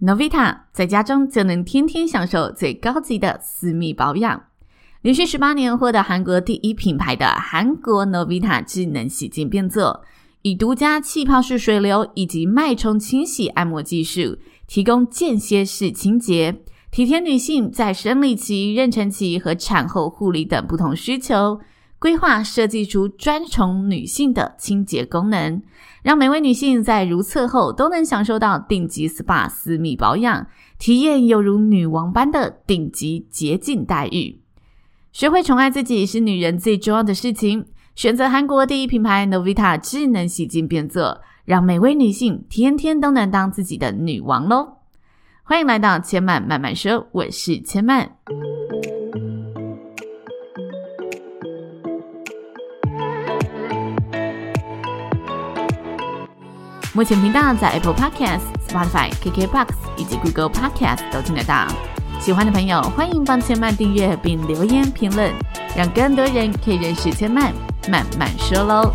[0.00, 4.44] Novita 在家中就能天天享受最高级的私密保养。
[5.02, 10.02] 连续十八年获得韩国第一品牌的韩国 Novita 智能洗净变色，
[10.42, 14.38] 以独家气泡式水流以及脉冲清洗按摩技术，
[14.68, 16.60] 提供间歇式清洁，
[16.92, 21.58] 体贴女性在生理期、妊娠期和产后护理等不同需求。
[21.98, 25.60] 规划设计出专宠女性的清洁功能，
[26.02, 30.46] 让每位女性在如厕后都能享受到顶级 SPA 私密保养，
[30.78, 34.40] 体验犹如女王般的顶级洁净待遇。
[35.10, 37.66] 学会宠爱自己是女人最重要的事情。
[37.96, 44.74] 选择韩国第一品牌 Novita 智能洗净变作，让每位女性天天都能当自己的女王喽！
[45.42, 48.12] 欢迎来到千曼慢慢说，我是千曼。
[56.98, 61.68] 目前频道在 Apple Podcast、Spotify、KKBox 以及 Google Podcast 都听得到。
[62.18, 65.32] 喜欢的朋友，欢迎帮千曼订阅并留言评论，
[65.76, 67.54] 让更多人可以认识千曼
[67.88, 68.92] 慢慢说喽。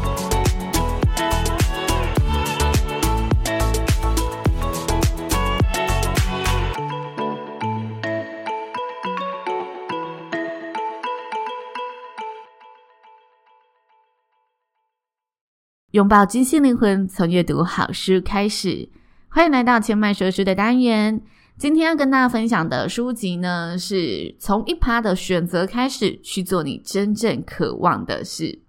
[15.93, 18.89] 拥抱金星灵魂，从阅读好书开始。
[19.29, 21.21] 欢迎来到千麦说书的单元。
[21.55, 28.62] 今天要跟大家分享的书籍呢，是从一趴的选择开始，去做你真正渴望的事。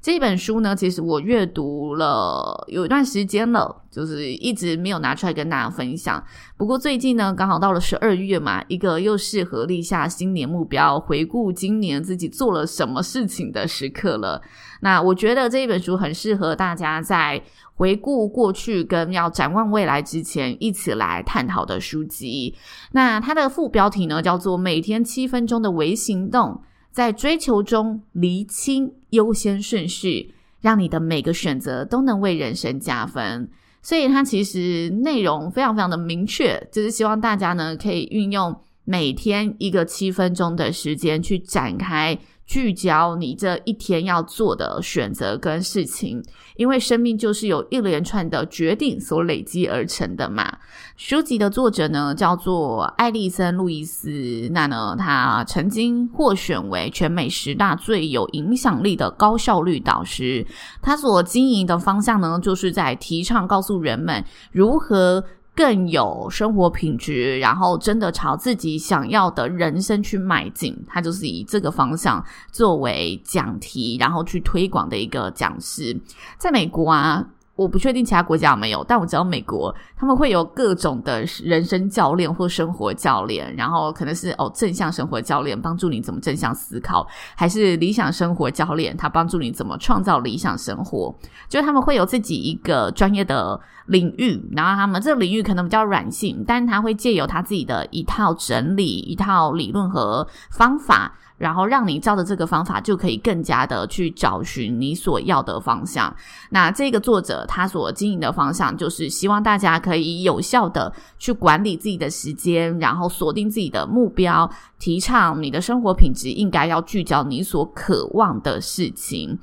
[0.00, 6.22] 这本书呢，其实我阅读了有一段时间了，就是一直没有拿出来跟大家分享。
[6.56, 14.40] 不过最近呢，刚好到了十二月嘛，一个又适合立下新年目标、回顾今年自己做了什么事情的时刻了。
[14.80, 17.42] 那我觉得这一本书很适合大家在
[17.74, 22.54] 回顾过去跟要展望未来之前一起来探讨的书籍。
[22.92, 26.50] 那它的副标题呢，叫做《每天七分钟的微行动》。
[26.90, 33.48] 在追求中厘清优先顺序，让你的每个选择都能为人生加分。
[33.80, 38.54] 所以它其实内容非常非常的明确，就是希望大家呢可以运用
[38.84, 42.18] 每天一个七分钟的时间去展开。
[42.48, 46.24] 聚焦你这一天要做的选择跟事情，
[46.56, 50.56] 因为生命就是由一连串的决定所累积而成的嘛。
[50.96, 60.46] 书籍的作者呢叫做艾莉森·路易斯，那呢他曾经获选为全美十大最有影响力的高效率导师。
[60.80, 65.22] 他所经营的方向呢，就是在提倡告诉人们如何。
[65.58, 70.72] 更有生活品质，然后真的朝自己想要的人生去迈进。
[70.86, 76.00] 他就是以这个方向作为讲题，然后去推广的一个讲师。
[76.38, 77.26] 在美国啊。
[77.58, 87.04] 我不确定其他国家有没有，但我知道美国他们会有各种的人生教练或生活教练，然后可能是哦正向生活教练帮助你怎么正向思考，
[87.34, 91.12] 还是理想生活教练他帮助你怎么创造理想生活，
[91.48, 101.12] 就他们会有自己一个专业的领域，然后他们这个领域可能比较软性，但他会借由他自己的一套整理、一套理论和方法。
[101.38, 106.14] 然后让你照着这个方法，就可以更加的去找寻你所要的方向。
[106.50, 119.38] 那这个作者他所经营的方向，就是希望大家可以有效的去管理自己的时间，然后锁定自己的目标，提倡你的生活品质应该要聚焦你所渴望的事情。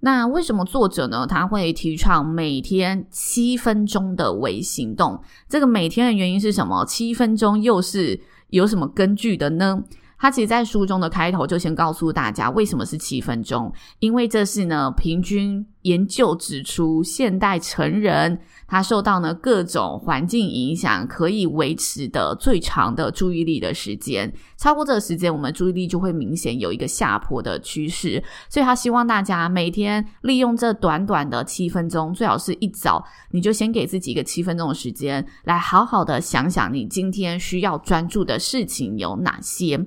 [0.00, 1.26] 那为什么作者呢？
[1.26, 5.18] 他会提倡每天七分钟的微行动？
[5.48, 6.84] 这个每天的原因是什么？
[6.84, 8.20] 七分钟又是
[8.50, 9.82] 有什么根据的呢？
[10.18, 13.72] 他其实，在书中的开头就先告诉大家，为什么是七分钟？
[13.98, 18.38] 因为这是呢，平均研究指出，现代成人。
[18.66, 28.22] 他受到呢各种环境影响，可以维持的最长的注意力的时间，超过这个时间，我们注意力就会明显有一个下坡的趋势。
[28.48, 39.78] 所以他希望大家每天利用这短短的七分钟，最好是一早你就先给自己一个七分钟的时间，来好好的想想你今天需要专注的事情有哪些。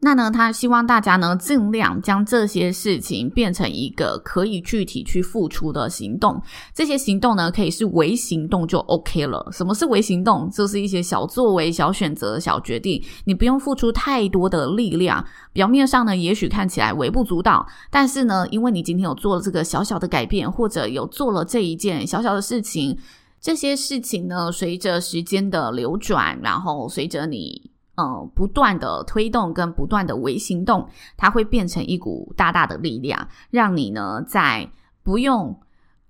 [0.00, 6.42] 那呢，他希望大家呢尽量将这些事情变成一个可以具体去付出的行动。
[6.74, 9.48] 这些行动呢，可以是微行动就 OK 了。
[9.52, 10.50] 什么是微行动？
[10.50, 15.24] 就是一些小作为、小选择、小决定，你不用付出太多的力量。
[15.52, 22.98] 表面上呢，也许看起来微不足道，但是呢，因为你今天有做了这个小小的改变，或者有做了这一件小小的事情，
[23.40, 34.68] 这些事情呢，随着时间的流转，然后随着你呃不断的推动跟不断的微行动，它会变成一股大大的力量，让你呢在
[35.06, 35.56] 不用。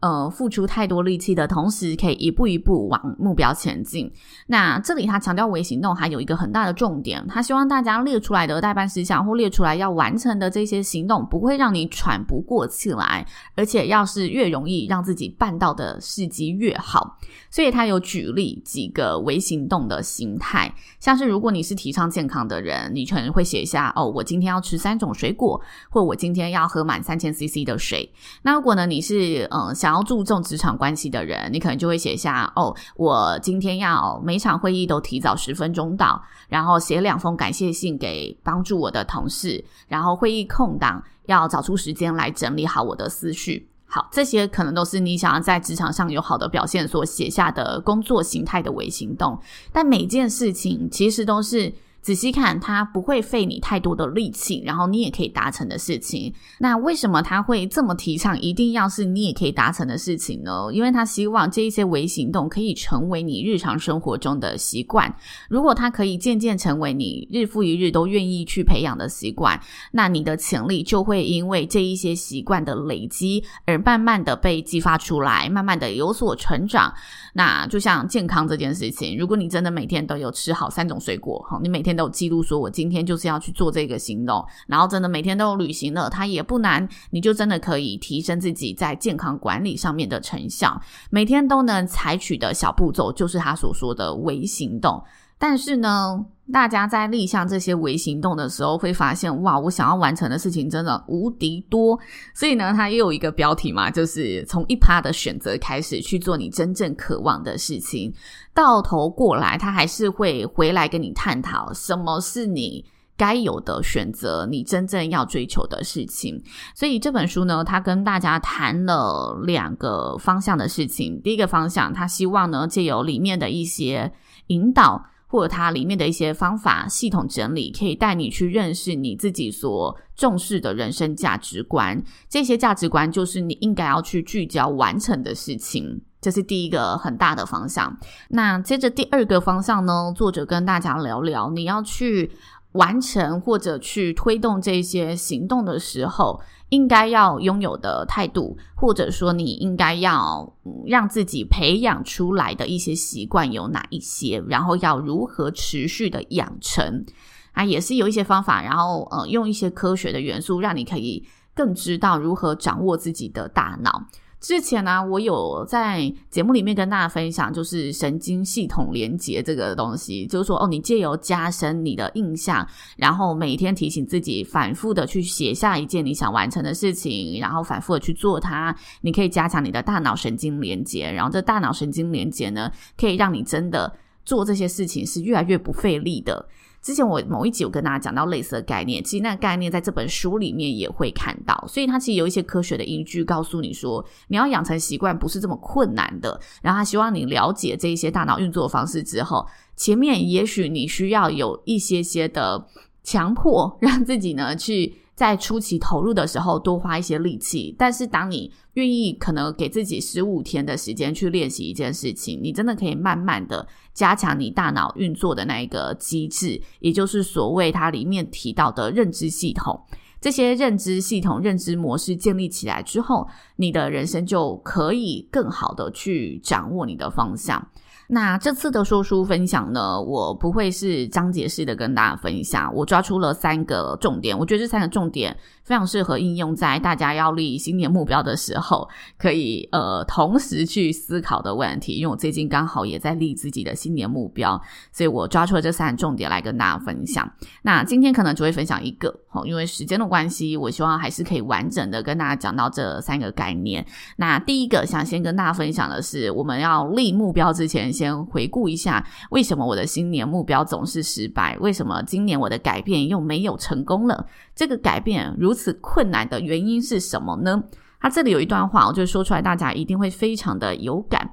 [0.07, 4.11] 呃付出太多力气的同时，可以一步一步往目标前进。
[4.47, 13.27] 那这里他强调微行动还有一个很大的重点，他希望大家列出来的待办事项或列出来要完成的这些行动，不会让你喘不过气来，
[13.57, 17.19] 而且要是越容易让自己办到的事迹越好。
[17.51, 25.61] 所以他有举例几个微行动的形态，像是如果你是提倡健康的人，你可能会写下哦，我今天要吃三种水果，
[25.91, 28.09] 或我今天要喝满三千 CC 的水。
[28.43, 43.69] 那如果呢，你是嗯想注重职场关系的人，你可能就会写下哦，我今天要每场会议都提早十分钟到，然后写两封感谢信给帮助我的同事，然后会议空档要找出时间来整理好我的思绪。
[43.87, 49.39] 好，这些可能都是你想要在职场上有好的表现所写下的工作形态的微行动，
[49.73, 51.73] 但每件事情其实都是。
[52.07, 56.33] 仔细看，它不会费你太多的力气，然后你也可以达成的事情。
[56.61, 60.69] 那为什么他会这么提倡一定要是你也可以达成的事情呢？
[60.73, 65.13] 因为他希望这一些微行动可以成为你日常生活中的习惯。
[65.49, 69.61] 如果它可以渐渐成为你日复一日都愿意去培养的习惯，
[69.91, 76.95] 那你的潜力就会因为这一些习惯的累积而慢慢的被激发出来，慢慢的有所成长。
[77.33, 81.96] 那就像健康这件事情，如果你真的每天都有吃好三种水果，好，你每天。
[81.97, 90.81] 都记录说，我今天就是要去做这个行动，然后真的每天都有履行了，它也不难，你就真的可以提升自己在健康管理上面的成效。
[91.11, 95.03] 每天都能采取的小步骤，就是他所说的微行动。
[95.39, 101.99] 但是呢，大家在立项这些微行动的时候，会发现哇，我想要完成的事情真的无敌多。
[102.35, 108.11] 所以呢，它也有一个标题嘛，就是从一趴的选择开始去做你真正渴望的事情。
[108.55, 112.83] 到头过来，他还是会回来跟你探讨什么是你
[113.15, 116.43] 该有的选择，你真正要追求的事情。
[116.75, 121.21] 所以这本书呢，他跟大家谈了两个方向的事情。
[121.21, 124.11] 第一个方向，他希望呢，借由里面的一些
[124.47, 125.05] 引导。
[125.27, 132.03] 或者它里面的一些方法系统整理，可以带你去认识你自己所重视的人生价值观。
[132.29, 137.97] 这些价值观就是你应该要去聚焦完成的事情，这是第一个很大的方向。
[138.29, 142.31] 那接着第二个方向呢，作者跟大家聊聊，你要去
[142.77, 150.55] 完成或者去推动这些行动的时候，应该要拥有的态度，或者说你应该要
[150.87, 157.05] 让自己培养出来的一些习惯有哪一些，然后要如何持续的养成
[157.53, 164.07] 啊，也是有一些方法，然后呃，用一些科学的元素，让你可以更知道如何掌握自己的大脑。
[164.39, 172.67] 之前呢、我有在节目里面跟大家分享，就是神经系统连接这个东西，就是说哦，你借由加深你的印象，
[172.97, 183.93] 然后每天提醒自己，反复的去写下一件你想完成的事情，然后反复的去做它，你可以加强你的大脑神经连接，然后这大脑神经连接呢，可以让你真的
[184.25, 186.47] 做这些事情是越来越不费力的。
[186.87, 196.41] 之前我某一集有跟大家讲到类似的概念，其实那个概念在这本书里面也会看到，所以它其实有一些科学的依据告诉你说，你要养成习惯不是这么困难的。
[196.63, 199.45] 然后他希望你了解这一些大脑运作方式之后，
[199.75, 202.65] 前面也许你需要有一些些的
[203.03, 204.95] 强迫，让自己呢去。
[205.17, 207.75] 在初期投入的时候，多花一些力气。
[207.79, 219.81] 但是，当你愿意可能给自己十五天的时间去练习一件事情，你真的可以慢慢的加强你大脑运作的那一个机制，也就是所谓它里面提到的认知系统。
[220.21, 227.67] 这些认知系统、认知模式建立起来之后，你的人生就可以更好的去掌握你的方向。
[228.09, 235.37] 那这次的说书分享呢，我不会是章节式的跟大家分享，我抓出了三个重点，我觉得这三个重点
[235.67, 241.95] 非常适合应用在大家要立新年目标的时候，可以呃同时去思考的问题。
[241.95, 244.59] 因为我最近刚好也在立自己的新年目标，
[244.93, 247.29] 所以我抓出了这三个重点来跟大家分享。
[247.63, 253.85] 那今天可能只会分享一个，哦因为时间的关系，我希望还是可以完整的跟大家讲到这三个概念。
[254.17, 257.93] 那第一个想先跟大家分享的是，我们要立目标之前。
[257.97, 261.57] 先回顾一下，为什么我的新年目标总是失败？
[261.61, 264.27] 为什么今年我的改变又没有成功了？
[264.57, 267.63] 这个改变如此困难的原因是什么呢？
[268.01, 271.31] 他这里有一段话，我就说出来，大家一定会非常的有感。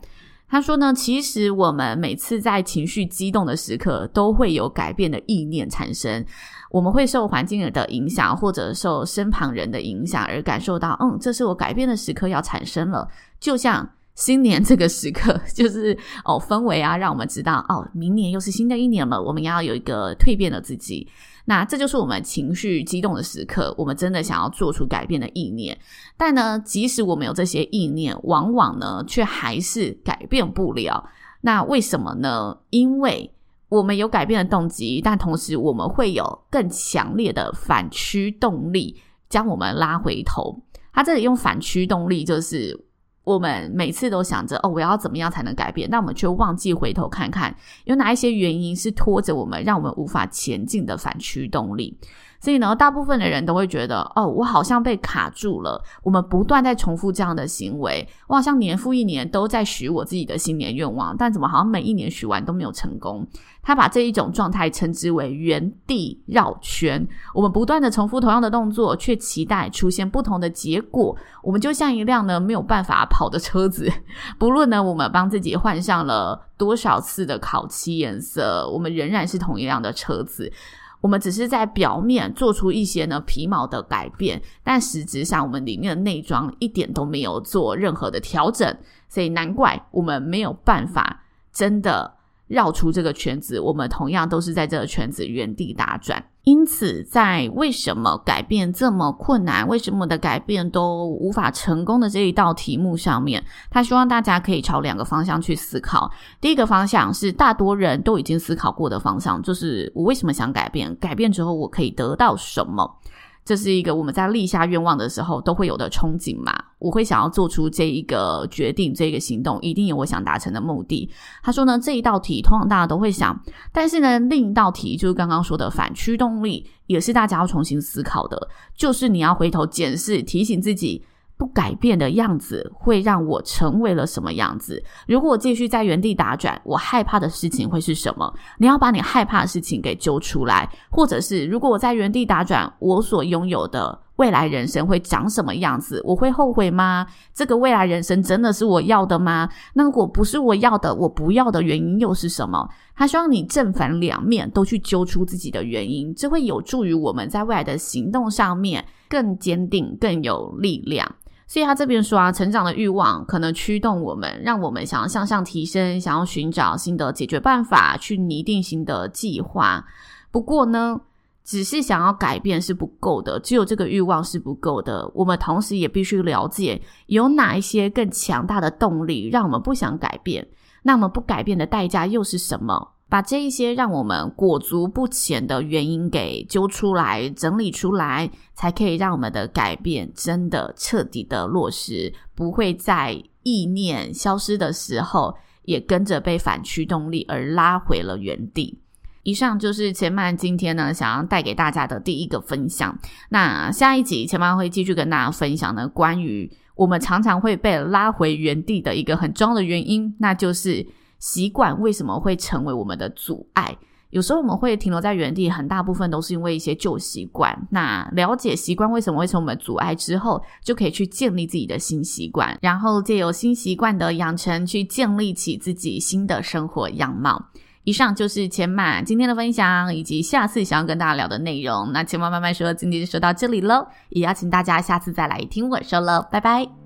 [0.49, 6.23] 他说呢，其实我们每次在情绪激动的时刻，都会有改变的意念产生。
[6.69, 13.07] 我们会受环境的影响，或者受身旁人的影响，而感受到，嗯，这是我改变的时刻要产生了。
[13.39, 21.07] 就像新年这个时刻，就是哦氛围啊，让我们知道哦，明年又是新的一年了，我们要有一个蜕变的自己。
[21.45, 25.77] 那这就是我们情绪激动的时刻，我们真的想要做出改变的意念。
[26.15, 31.09] 但呢，即使我们有这些意念，往往呢，却还是改变不了。
[31.41, 32.57] 那为什么呢？
[32.69, 33.29] 因为
[33.69, 40.61] 我们有改变的动机，但同时我们会有更强烈的反驱动力，将我们拉回头。
[40.93, 42.85] 他这里用反驱动力，就是。
[43.23, 45.89] 我们每次都想着哦，我要怎么样才能改变？
[45.89, 51.97] 但我们却忘记回头看看，有哪一些原因是拖着我们，让我们无法前进的反驱动力。
[52.39, 55.81] 所以呢，大部分的人都会觉得，哦，我好像被卡住了。
[56.03, 63.25] 我们不断在重复这样的行为，我好像年复一年都在许我自己的新年愿望，但怎么好像每一年许完都没有成功？
[63.63, 67.07] 他把这一种状态称之为原地绕圈。
[67.33, 71.15] 我们不断的重复同样的动作，却期待出现不同的结果。
[71.41, 73.89] 我们就像一辆呢没有办法跑的车子，
[74.37, 80.51] 不论呢我们帮自己换上了多少次的烤漆颜色，我们仍然是同一辆的车子。
[80.99, 88.77] 我们只是在表面做出一些呢皮毛的改变，但实质上我们里面的内装一点都没有做任何的调整，
[89.07, 92.13] 所以难怪我们没有办法真的。
[92.53, 96.23] 绕出这个圈子，我们同样都是在这个圈子原地打转。
[96.43, 106.11] 因此，在为什么改变这么困难，为什么的改变都无法成功的这一道题目上面，他希望大家可以朝两个方向去思考。
[106.39, 110.95] 第一个方向是大多人都已经思考过的方向，就是我为什么想改变？
[110.97, 112.99] 改变之后我可以得到什么？
[113.45, 116.53] 这是一个我们在立下愿望的时候都会有的憧憬嘛。
[116.79, 121.09] 我会想要做出这一个决定，这个行动一定有我想达成的目的。
[121.41, 123.39] 他说呢，这一道题通常大家都会想，
[123.71, 131.03] 但是呢，另一道题就是刚刚说的反驱动力，也是大家要重新思考的，就是你要回头检视，提醒自己。
[131.37, 134.81] 不改变的样子会让我成为了什么样子？
[135.07, 138.33] 如果我继续在原地打转，我害怕的事情会是什么？
[138.59, 146.01] 你要把你害怕的事情给揪出来，或者是如果我在原地打转，我所拥有的未来人生会长什么样子？
[146.05, 147.07] 我会后悔吗？
[147.33, 149.49] 这个未来人生真的是我要的吗？
[149.73, 152.69] 那如果不是我要的，我不要的原因又是什么？
[152.95, 161.15] 他希望你正反两面都去揪出自己的原因，这会有助于我们在未来的行动上面更坚定、更有力量。
[161.53, 169.85] 所以他这边说啊，成长的欲望可能驱动我们，让我们想要向上提升，想要寻找新的解决办法，去拟定新的计划。
[170.31, 170.99] 不过呢，
[171.43, 175.07] 只是想要改变是不够的，只有这个欲望是不够的。
[175.13, 180.47] 我们同时也必须了解，有哪一些更强大的动力，让我们不想改变。
[180.81, 182.93] 那么不改变的代价又是什么？
[183.13, 198.79] 把这一些让我们裹足不前的原因给揪出来、整理出来，才可以让我们的改变真的彻底的落实，不会在意念消失的时候，也跟着被反驱动力而拉回了原地。
[199.21, 202.97] 以上就是前曼今天呢想要带给大家的第一个分享。
[203.29, 210.83] 那下一集前曼会继续跟大家分享呢，关于我们常常会被拉回原地的一个很重要的原因，那就是。
[211.23, 213.77] 习惯为什么会成为我们的阻碍？
[214.09, 217.57] 有时候我们会停留在原地，很大部分都是因为一些旧习惯。
[217.71, 227.41] 那了解习惯为什么会成为我们阻碍之后，就可以去建立自己的新习惯，然后借由新习惯的养成，去建立起自己新的生活样貌。
[227.85, 231.89] 以上就是千满今天的分享，以及下次想要跟大家聊的内容。
[231.93, 236.82] 那千曼慢慢说，今天就说到这里喽，也邀请大家下次再来听我说喽，拜拜。